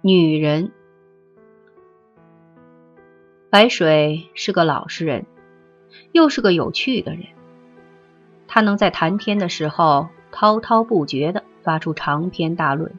[0.00, 0.70] 女人。
[3.50, 5.26] 白水是个老实人，
[6.12, 7.24] 又是个有趣的人。
[8.46, 12.92] 他能在谈天的时候滔滔不绝地发出长篇大论。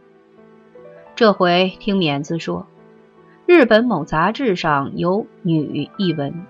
[1.15, 2.67] 这回听免子说，
[3.45, 6.45] 日本某杂志上有“女”一文，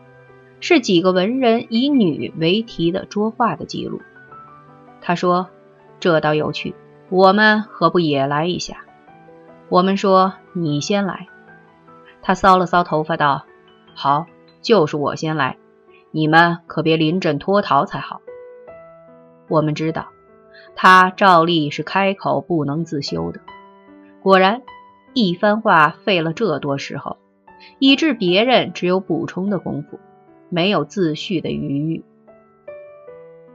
[0.62, 4.02] 是几个文人以“女”为题的桌画的记录。
[5.00, 5.48] 他说
[6.02, 6.74] ：“这倒有趣，
[7.10, 8.84] 我们何不也来一下？”
[9.70, 11.28] 我们说：“你先来。”
[12.22, 13.46] 他搔了搔头发，道
[13.96, 14.26] ：“好，
[14.62, 15.58] 就是我先来，
[16.12, 18.22] 你们可别临阵脱逃才好。”
[19.48, 20.08] 我们知道，
[20.76, 23.42] 他照例是开口不能自修的。
[24.22, 24.64] 果然，
[25.14, 27.18] 一番话费了这多时候，
[27.78, 30.00] 以致别人只有补充的功夫，
[30.50, 32.04] 没有自叙的余裕。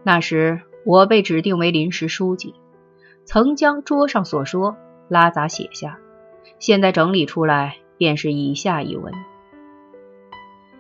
[0.04, 2.54] 那时我被指定为临时书记，
[3.24, 4.76] 曾将桌上所说
[5.08, 5.98] 拉杂写下，
[6.64, 9.12] 现在整理出来，便是以下一文。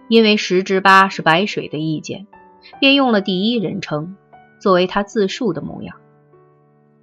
[0.08, 2.26] 因为十之八是白水的意见，
[2.80, 4.16] 便用了第一人称。
[4.58, 5.96] 作为他自述的模样，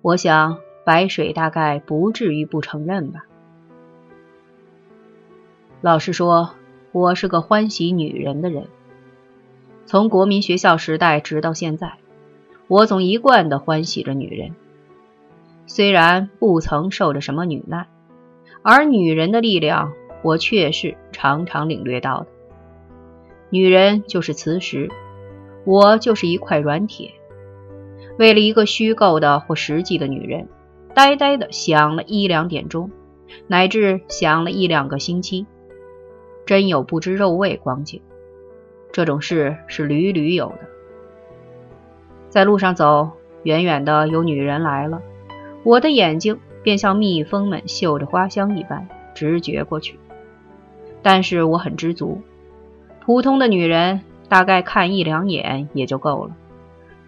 [0.01, 3.25] 我想白水大概不至于不承认吧。
[5.81, 6.55] 老实说，
[6.91, 8.65] 我是个欢喜女人的人。
[9.85, 11.99] 从国民学校时代直到现在，
[12.67, 14.55] 我总一贯的欢喜着女人。
[15.67, 17.85] 虽然不曾受着什么女难，
[18.63, 22.27] 而女人的力量，我却是常常领略到的。
[23.49, 24.89] 女人就是磁石，
[25.65, 27.11] 我就是一块软铁。
[28.17, 30.47] 为了一个虚构的或实际的女人，
[30.93, 32.91] 呆呆的想了一两点钟，
[33.47, 35.47] 乃至想了一两个星期，
[36.45, 38.01] 真有不知肉味光景。
[38.91, 40.59] 这种事是屡屡有的。
[42.29, 43.09] 在路上走，
[43.43, 45.01] 远远的有女人来了，
[45.63, 49.99] 我的眼睛便像蜜蜂们嗅着花香一般，直觉过去。
[51.01, 52.21] 但是我很知足，
[53.03, 56.35] 普通的女人大概看一两眼也就够了。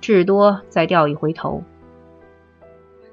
[0.02, 1.64] 至多再掉一回头，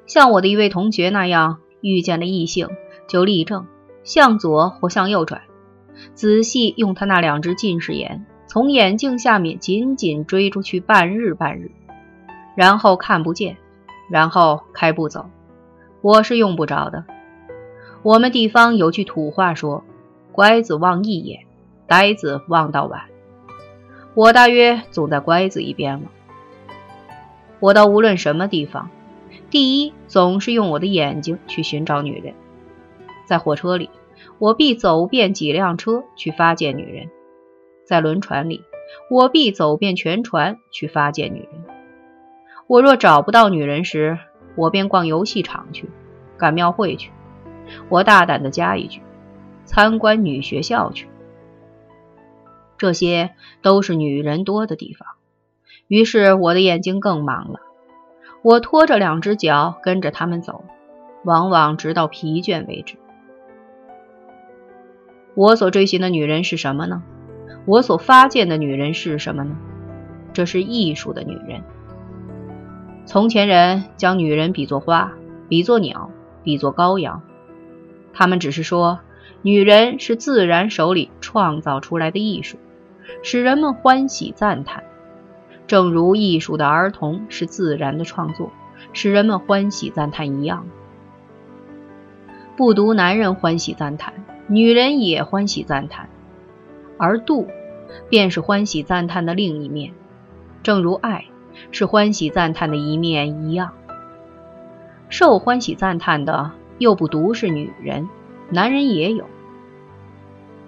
[0.07, 2.69] 像我的一位同学那样，遇见了异性
[3.07, 3.67] 就立正，
[4.03, 5.43] 向左或向右转，
[6.15, 11.71] 仔细用他那两只近视眼从眼镜下面紧紧追出去半日半日，
[12.57, 13.57] 然后看不见，
[14.11, 15.31] 然后开步走。
[16.03, 17.05] 我是用不着的。
[18.03, 19.85] 我们地方有句土话说
[20.33, 21.41] ：“乖子望一眼，
[21.87, 23.03] 呆子望到晚。”
[24.15, 26.11] 我大约总在乖子一边了。
[27.61, 28.91] 我到无论什么地方，
[29.51, 32.35] 第一总是用我的眼睛去寻找女人。
[33.27, 33.91] 在火车里，
[34.39, 37.09] 我必走遍几辆车去发现女人；
[37.85, 38.65] 在轮船里，
[39.11, 41.65] 我必走遍全船去发现女人。
[42.67, 44.19] 我若找不到女人时，
[44.61, 45.89] 我便逛游戏场去，
[46.37, 47.11] 赶庙会去。
[47.89, 49.01] 我大胆地加一句：
[49.65, 51.09] 参观女学校去。
[52.77, 53.31] 这些
[53.63, 55.09] 都是女人多的地方。
[55.89, 57.61] 于是我的眼睛更忙了，
[58.43, 60.63] 我拖着两只脚跟着他们走，
[61.25, 62.97] 往往直到疲倦为止。
[65.35, 67.03] 我所追寻的女人是什么呢？
[67.65, 69.57] 我所发现的女人是什么呢？
[70.35, 71.63] 这是艺术的女人。
[73.11, 75.11] 从前人将女人比作花，
[75.49, 76.13] 比作鸟，
[76.45, 77.21] 比作羔羊，
[78.13, 79.01] 他们只是说，
[79.43, 82.57] 女人是自然手里创造出来的艺术，
[83.25, 84.85] 使人们欢喜赞叹。
[85.67, 88.53] 正如艺术的儿童是自然的创作，
[88.93, 90.65] 使人们欢喜赞叹一样。
[92.57, 94.15] 不独男人欢喜赞叹，
[94.47, 96.09] 女人也欢喜赞叹，
[96.97, 97.49] 而妒，
[98.09, 99.95] 便是欢喜赞叹的另一面，
[100.63, 101.25] 正如爱
[101.71, 103.73] 是欢喜赞叹的一面一样。
[105.09, 108.09] 受欢喜赞叹的又不独是女人，
[108.49, 109.25] 男人也有。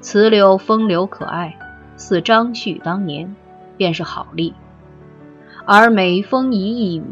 [0.00, 1.56] 雌柳风流可爱，
[1.96, 3.36] 似张旭当年，
[3.76, 4.52] 便是好例。
[5.64, 7.04] 而每风一一语，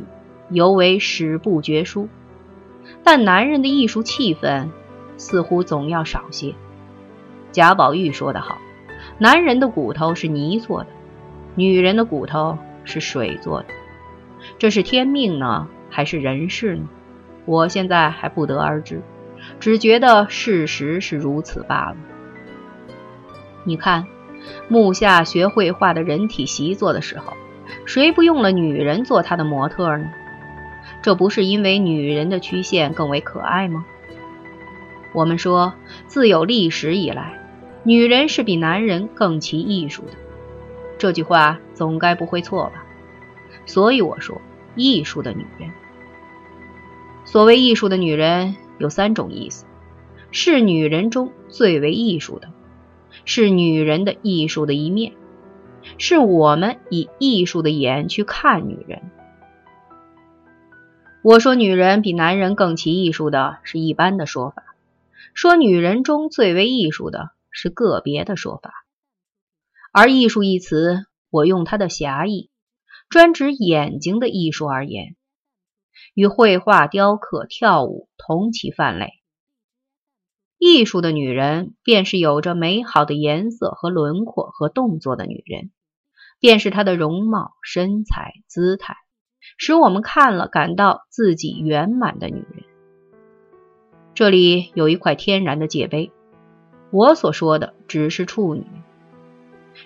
[0.48, 2.08] 犹为史不绝书。
[3.04, 4.68] 但男人的艺术气氛，
[5.16, 6.54] 似乎总要少些。
[7.52, 8.58] 贾宝玉说得好
[9.18, 10.88] ：“男人的骨头是泥做的，
[11.54, 13.68] 女人的骨头是水做的。
[14.58, 16.88] 这是天命呢，还是人事呢？
[17.44, 19.02] 我现在还不得而知，
[19.58, 21.96] 只觉得事实是如此罢了。
[23.64, 24.06] 你看，
[24.68, 27.34] 木下学绘画的人体习作的时候。”
[27.86, 30.10] 谁不用了女人做他的模特呢？
[31.02, 33.84] 这不是因为女人的曲线更为可爱吗？
[35.12, 35.72] 我们说，
[36.08, 37.38] 自有历史以来，
[37.84, 40.12] 女人是比男人更其艺术的。
[41.00, 42.84] 这句话总该不会错吧？
[43.64, 44.38] 所以我说，
[44.76, 45.70] 艺术的女人。
[47.24, 49.64] 所谓艺术的女人有三种意思：
[50.30, 52.50] 是女人中最为艺术的，
[53.24, 55.14] 是女人的艺术的一面，
[55.96, 59.10] 是我们以艺术的眼去看女人。
[61.22, 64.64] 我说女人比男人更起艺术的是一般的说法，
[65.32, 68.79] 说女人中最为艺术的是个别的说法，
[69.92, 72.50] 而艺术一词，我用它的狭义，
[73.08, 75.16] 专指眼睛的艺术而言，
[76.14, 79.14] 与绘画、雕刻、跳舞同其范类。
[80.58, 85.70] 艺术的女人，便是有着美好的颜色和轮廓和动作的女人，
[86.38, 88.96] 便是她的容貌、身材、姿态。
[89.56, 92.64] 使我们看了感到自己圆满的女人。
[94.14, 96.12] 这里有一块天然的界碑。
[96.90, 98.66] 我所说的只是处女、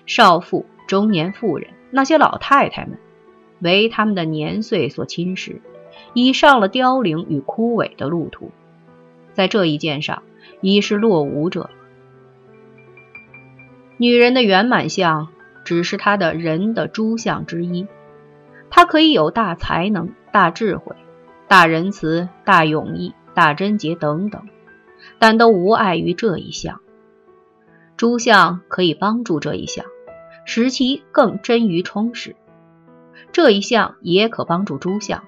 [0.05, 2.97] 少妇、中年妇人，那些老太太们，
[3.59, 5.61] 为他们的年岁所侵蚀，
[6.13, 8.51] 已上了凋零与枯萎的路途，
[9.33, 10.23] 在这一件上
[10.61, 11.69] 已是落伍者了。
[13.97, 15.29] 女人的圆满相，
[15.63, 17.87] 只是她的人的诸相之一。
[18.69, 20.95] 她可以有大才能、大智慧、
[21.47, 24.49] 大仁慈、大勇毅、大贞洁等等，
[25.17, 26.81] 但都无碍于这一项。
[27.97, 29.85] 诸相可以帮助这一项，
[30.43, 32.33] 使其更臻于充实；
[33.31, 35.23] 这一项也可帮助诸相，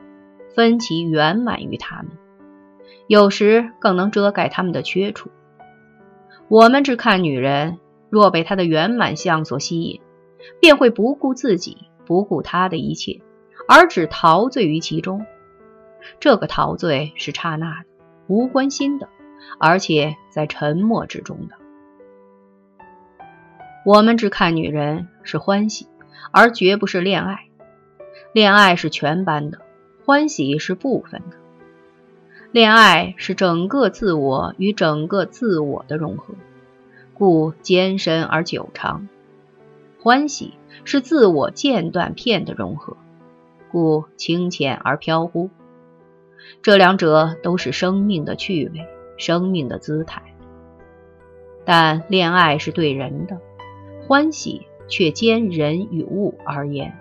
[0.53, 2.07] 分其圆满于他们，
[3.07, 5.29] 有时更能遮盖他们的缺处。
[6.49, 7.79] 我们只看女人，
[8.09, 10.01] 若被她的圆满相所吸引，
[10.59, 13.21] 便会不顾自己，不顾他的一切。
[13.67, 15.25] 而只陶醉于其中，
[16.19, 17.87] 这个陶醉是刹那的、
[18.27, 19.09] 无关心的，
[19.57, 21.55] 而且在沉默之中的。
[23.87, 25.87] 我们只看女人是欢喜，
[26.31, 27.45] 而绝不是恋爱。
[28.33, 29.59] 恋爱是全班的，
[30.03, 31.37] 欢喜是部分的。
[32.51, 36.33] 恋爱是整个自我与整个自我的融合，
[37.13, 39.07] 故艰深而久长；
[40.01, 42.97] 欢喜是自我间断片的融合。
[43.71, 45.49] 故清浅而飘忽，
[46.61, 48.85] 这两者都是生命的趣味，
[49.15, 50.21] 生命的姿态。
[51.63, 53.39] 但恋爱是对人的，
[54.07, 56.97] 欢喜却兼人与物而言。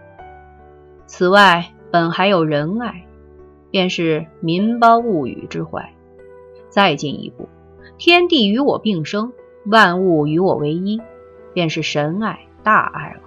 [1.07, 3.07] 此外，本还有仁爱，
[3.71, 5.93] 便是民胞物与之怀。
[6.69, 7.49] 再进一步，
[7.97, 9.33] 天地与我并生，
[9.67, 11.01] 万物与我为一，
[11.55, 13.21] 便是神爱、大爱了。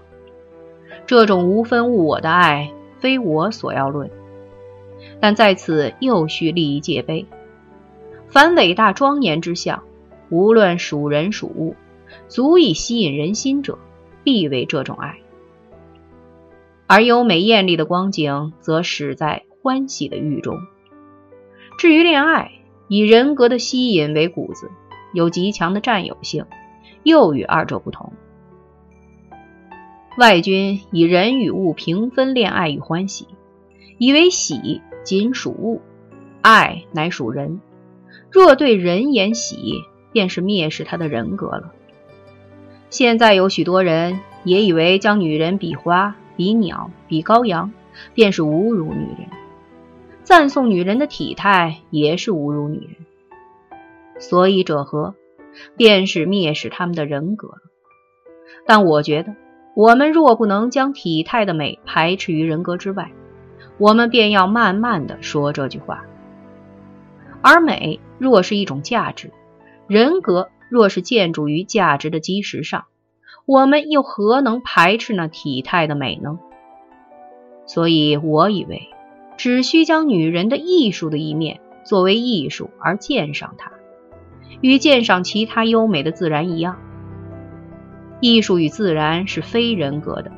[1.06, 2.72] 这种无分物我的爱。
[3.00, 4.12] 非我所要论，
[5.22, 7.26] 但在此又需立一界碑。
[8.28, 9.84] 凡伟大庄严之相，
[10.30, 11.78] 无论属人属物，
[12.30, 13.80] 足以吸引人心者，
[14.24, 15.16] 必为这种爱；
[16.86, 20.56] 而优美艳丽的光景，则始在欢喜的欲中。
[21.80, 22.52] 至于恋爱，
[22.88, 24.70] 以人格的吸引为骨子，
[25.12, 26.46] 有极强的占有性，
[27.02, 28.14] 又与二者不同。
[30.18, 33.28] 外君以人与物平分恋爱与欢喜，
[33.98, 35.82] 以为喜仅属物，
[36.42, 37.60] 爱乃属人。
[38.32, 41.74] 若对人言喜，便是蔑视他的人格了。
[42.90, 47.72] 现在有许多人也以为将女人比花、比鸟、比羔羊，
[48.14, 49.30] 便是侮辱女人；
[50.24, 52.96] 赞颂女人的体态，也是侮辱女人。
[54.20, 55.16] 所以者何？
[55.76, 57.62] 便是蔑视他们的人格了。
[58.66, 59.36] 但我觉得。
[59.76, 63.12] 我们若不能将体态的美排斥于人格之外，
[63.78, 66.04] 我们便要慢慢的说这句话。
[67.42, 69.32] 而美若是一种价值，
[69.88, 72.86] 人格若是建筑于价值的基石上，
[73.46, 76.40] 我们又何能排斥那体态的美呢？
[77.66, 78.90] 所以我以为，
[79.38, 83.72] 只需将女人的艺术的一面作为艺术而鉴赏它，
[84.62, 86.78] 与鉴赏其他优美的自然一样。
[88.22, 90.32] 艺术与自然是非人格的，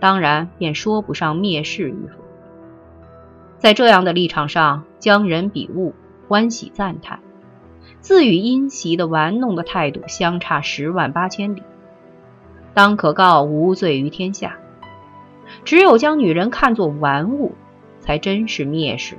[0.00, 2.24] 当然便说不上蔑视与否。
[3.58, 5.94] 在这样的立场上，将人比物，
[6.26, 7.20] 欢喜赞叹，
[8.00, 11.62] 自与阴习的玩弄的态度相差十万八千里，
[12.74, 14.56] 当可告无罪于天下。
[15.64, 17.54] 只有将女人看作玩物，
[18.00, 19.18] 才真是蔑视。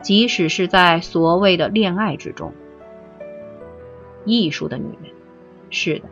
[0.00, 2.52] 即使是在所谓的恋爱之中，
[4.24, 5.12] 艺术的女人，
[5.70, 6.04] 是的。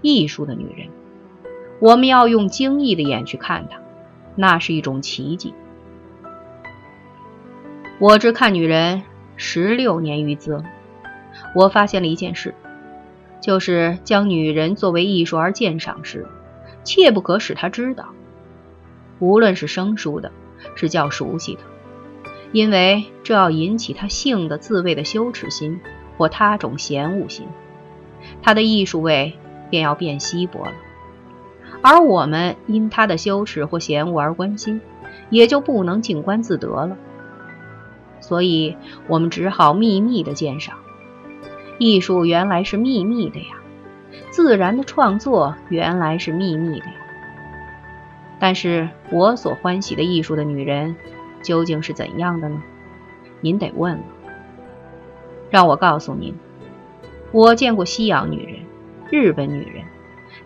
[0.00, 0.90] 艺术的女人，
[1.80, 3.80] 我们要用惊异的眼去看她，
[4.36, 5.52] 那是一种奇迹。
[7.98, 9.02] 我只看女人
[9.44, 10.62] 十六年余则，
[11.52, 12.54] 我发现了一件事，
[13.40, 16.28] 就是将女人作为艺术而鉴赏时，
[16.84, 18.10] 切不可使她知道，
[19.18, 20.30] 无论是生疏的，
[20.76, 21.60] 是较熟悉的，
[22.52, 25.80] 因为这要引起她性的自慰的羞耻心，
[26.16, 27.48] 或他种嫌恶心，
[28.42, 29.32] 他的艺术味
[29.70, 30.72] 便要变稀薄了。
[31.82, 34.80] 而我们因他的羞耻或嫌恶而关心，
[35.30, 36.96] 也就不能静观自得了。
[38.22, 38.74] 所以，
[39.08, 40.78] 我们只好秘密的鉴赏。
[41.78, 43.56] 艺术原来是秘密的呀，
[44.30, 46.94] 自然的创作原来是秘密的呀。
[48.38, 50.96] 但是我所欢喜的艺术的女人，
[51.42, 52.62] 究竟是怎样的呢？
[53.40, 54.04] 您得问了。
[55.50, 56.34] 让我告诉您，
[57.32, 58.60] 我见过西洋女人、
[59.10, 59.84] 日本女人、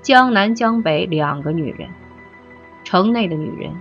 [0.03, 1.89] 江南江北两个女人、
[2.83, 3.73] 城内的女人、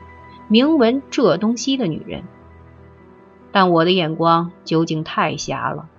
[0.47, 2.23] 名闻浙东西的女人，
[3.55, 5.89] 但我的眼光究竟太狭了。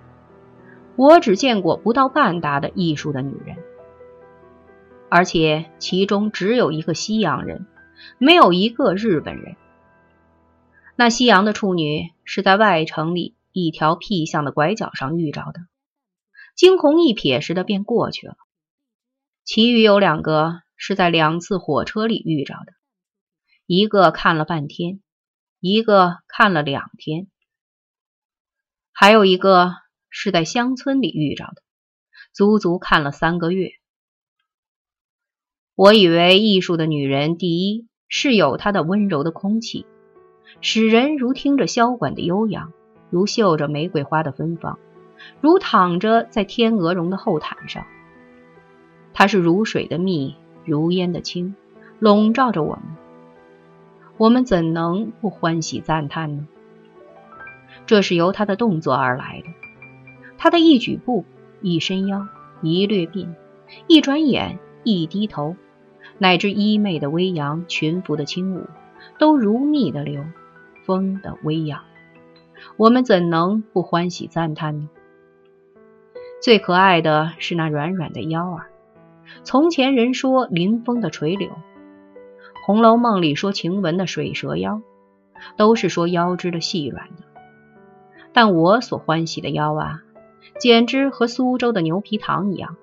[0.95, 3.57] 我只见过不到半打的艺术的女人，
[5.09, 7.65] 而且其中只有一个西洋人，
[8.19, 9.55] 没有一个日本人。
[10.95, 15.61] 那西洋的处女是在外城里一条僻巷的拐角上遇着的，
[16.55, 18.35] 惊鸿一瞥似的便过去了。
[19.43, 22.73] 其余有两个是在两次火车里遇着的，
[23.65, 24.99] 一个看了半天，
[25.59, 27.27] 一个看了两天，
[28.99, 29.73] 还有一个。
[30.09, 31.61] 是在乡村里遇着的，
[32.33, 33.71] 足足看了三个月。
[35.75, 39.85] 我以为艺术的女人，第一是有她的温柔的空气，
[40.61, 42.73] 使人如听着箫管的悠扬，
[43.11, 44.79] 如嗅着玫瑰花的芬芳，
[45.39, 47.85] 如躺着在天鹅绒的厚毯上。
[49.13, 50.35] 她是如水的蜜，
[50.65, 51.53] 如烟的清，
[51.99, 52.83] 笼罩着我们。
[54.17, 56.47] 我们怎能不欢喜赞叹呢？
[57.87, 59.47] 这是由他的动作而来的。
[60.37, 61.25] 他的一举步、
[61.61, 62.27] 一伸腰、
[62.61, 63.29] 一掠鬓、
[63.87, 65.55] 一转眼、一低头，
[66.19, 68.67] 乃至衣袂的微扬、裙服的轻舞，
[69.17, 70.23] 都如蜜的流，
[70.85, 71.81] 风的微扬。
[72.75, 74.89] 我们怎能不欢喜赞叹呢？
[76.41, 78.67] 最可爱的是那软软的腰儿。
[79.43, 81.49] 从前人说林风的垂柳，
[82.65, 84.81] 《红楼梦》里说晴雯的水蛇腰，
[85.55, 87.26] 都是说腰肢的细软的。
[88.37, 90.03] 但我所欢喜的腰啊！
[90.59, 92.75] 简直和苏州的牛皮糖一样，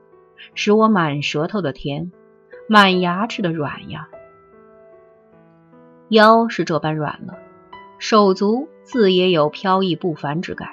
[0.57, 2.11] 使我满舌头的甜，
[2.69, 4.09] 满牙齿的软呀。
[6.09, 7.39] 腰是这般软了，
[8.01, 10.71] 手足自也有飘逸不凡之感。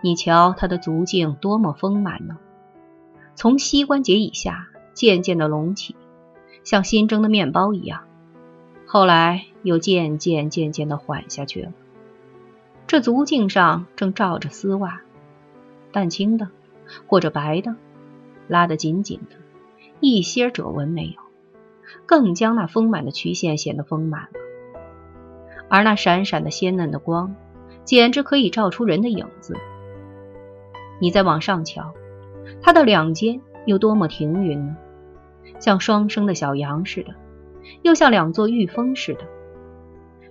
[0.00, 2.38] 你瞧他的足径多么丰满呢？
[3.34, 5.96] 从膝关节以下渐渐的隆起，
[6.64, 8.04] 像新蒸的面包一样，
[8.86, 11.72] 后来又渐渐渐渐的缓下去了。
[12.86, 15.00] 这足径上正罩着丝袜。
[15.92, 16.48] 淡青的，
[17.06, 17.74] 或者白的，
[18.48, 19.36] 拉得紧紧的，
[20.00, 21.20] 一些褶纹没有，
[22.04, 24.28] 更将那丰满的曲线显得丰满了。
[25.68, 27.34] 而那闪闪的鲜嫩的光，
[27.84, 29.56] 简直可以照出人的影子。
[31.00, 31.92] 你再往上瞧，
[32.62, 34.76] 它的两肩有多么停匀呢？
[35.58, 37.14] 像双生的小羊似的，
[37.82, 39.22] 又像两座玉峰似的，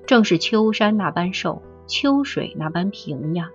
[0.05, 3.49] 正是秋山那般瘦，秋水那般平呀。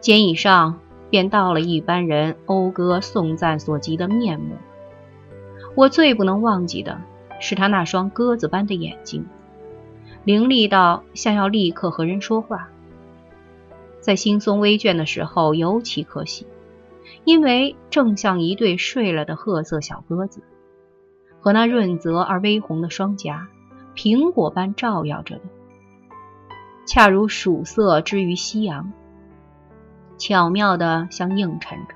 [0.00, 4.56] 肩以上便到了一般人讴歌颂赞所及的面目。
[5.74, 7.00] 我最不能忘记的
[7.40, 9.26] 是他那双鸽子般的眼睛，
[10.24, 12.68] 凌厉到像要立刻和人说话。
[14.00, 16.46] 在惺忪微倦的时候尤其可喜，
[17.24, 20.42] 因为正像一对睡了的褐色小鸽子，
[21.40, 23.48] 和那润泽而微红的双颊，
[23.94, 25.42] 苹果般照耀着的，
[26.84, 28.92] 恰如曙色之于夕阳。
[30.18, 31.94] 巧妙的相映衬着，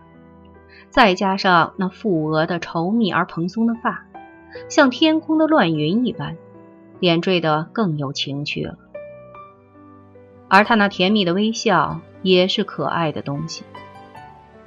[0.90, 4.04] 再加上那覆额的稠密而蓬松的发，
[4.68, 6.36] 像天空的乱云一般，
[6.98, 8.78] 点缀得更有情趣了。
[10.48, 13.64] 而他那甜蜜的微笑也是可爱的东西，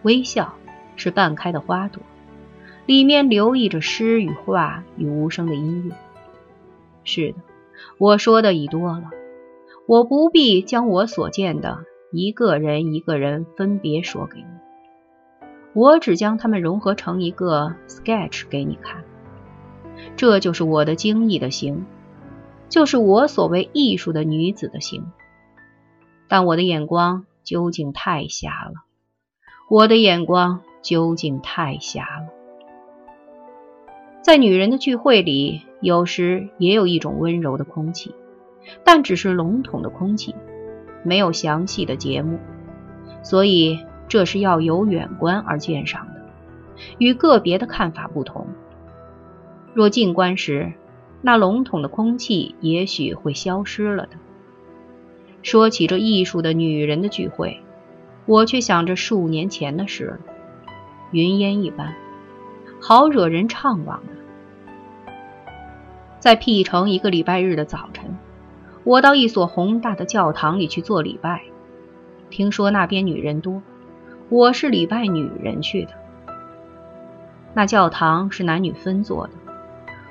[0.04, 0.54] 微笑
[0.96, 2.02] 是半开的花朵，
[2.86, 5.96] 里面留意着诗与画与无声的音乐。
[7.04, 7.38] 是的，
[7.98, 9.10] 我说的已多了，
[9.90, 11.80] 我不必将我所见的。
[12.12, 14.46] 一个人一个人分别说给你，
[15.74, 19.04] 我只将他们融合成一个 sketch 给你看。
[20.16, 21.88] 这就是我的精艺的形，
[22.70, 25.12] 就是我所谓艺术的女子的形。
[26.28, 28.74] 但我的眼光究竟太瞎了，
[29.72, 32.28] 我的眼光究竟太瞎了。
[34.22, 38.14] 在女人的聚会里，有时也有一种温柔的空气，
[38.84, 40.36] 但只是笼统的空气。
[41.02, 42.40] 没有详细的节目，
[43.24, 46.22] 所以这是要由远观而鉴赏的，
[46.98, 48.48] 与个别的看法不同。
[49.74, 50.74] 若近观时，
[51.22, 54.18] 那笼统的空气也许会消失了的。
[55.42, 57.62] 说起这艺术的女人的聚会，
[58.26, 60.20] 我却想着数年前的事了，
[61.12, 61.96] 云烟一般，
[62.82, 65.14] 好惹人怅惘的。
[66.20, 68.18] 在 P 城一个礼拜日的早晨，
[68.84, 71.44] 我到一所宏大的教堂里去做礼拜。
[72.30, 73.62] 听说那边女人多，
[74.30, 75.92] 我是礼拜女人去的。
[77.54, 79.34] 那教堂是男女分坐的，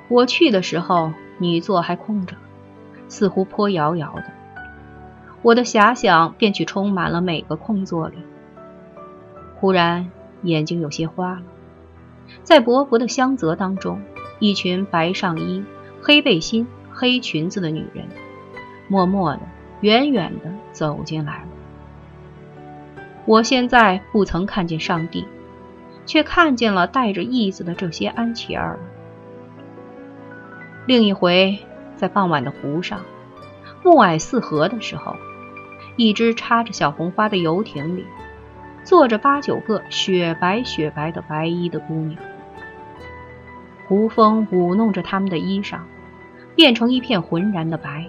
[0.08, 2.36] 我去的时候女座还空着，
[3.08, 4.24] 似乎颇遥遥的。
[5.42, 8.16] 我的遐想便去充满了每个空座里。
[9.54, 10.10] 忽然
[10.42, 11.42] 眼睛有些花了，
[12.42, 14.02] 在薄薄的香泽当中，
[14.40, 15.64] 一群白上衣、
[16.02, 18.08] 黑背心、黑裙子的女人，
[18.88, 19.40] 默默的、
[19.82, 21.48] 远远的走进来了。
[23.26, 25.26] 我现在不曾看见上帝，
[26.06, 28.78] 却看见了带着意思的这些安琪儿。
[30.86, 31.58] 另一回，
[31.94, 33.00] 在傍晚的湖上，
[33.84, 35.14] 暮霭四合的时候，
[35.96, 38.06] 一只插着小红花的游艇里，
[38.84, 42.18] 坐着八九个雪白雪白的白衣的姑娘，
[43.86, 45.80] 湖风舞弄着她们的衣裳，
[46.56, 48.06] 变成一片浑然的白。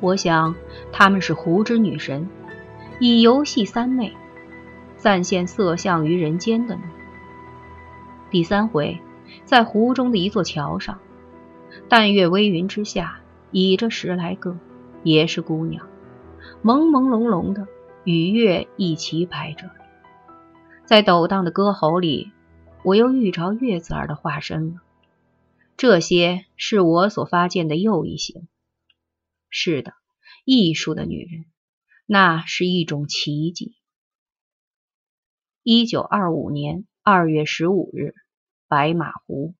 [0.00, 0.54] 我想，
[0.92, 2.28] 她们是湖之女神。
[3.00, 4.12] 以游戏三昧，
[4.96, 6.82] 暂现色相于人间的呢。
[8.30, 8.98] 第三回，
[9.44, 10.98] 在湖中的一座桥上，
[11.88, 13.20] 淡月微云之下，
[13.52, 14.58] 倚着十来个，
[15.04, 15.86] 也是姑娘，
[16.64, 17.68] 朦朦胧胧的，
[18.02, 19.70] 与月一齐摆着。
[20.84, 22.32] 在抖荡的歌喉里，
[22.82, 24.80] 我又遇着月子儿的化身了。
[25.76, 28.48] 这些是我所发现的又一行。
[29.50, 29.92] 是的，
[30.44, 31.44] 艺术的女人。
[32.06, 33.76] 那是一种奇迹。
[35.62, 38.14] 一九二五年二月十五日，
[38.66, 39.54] 白马湖。